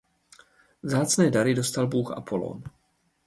[0.83, 2.63] Vzácné dary dostal bůh Apollón.